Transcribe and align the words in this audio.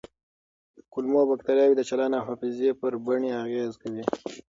کولمو 0.93 1.21
بکتریاوې 1.29 1.75
د 1.77 1.81
چلند 1.89 2.13
او 2.17 2.25
حافظې 2.27 2.69
پر 2.79 2.93
بڼې 3.05 3.31
اغېز 3.43 3.71
کوي. 3.81 4.03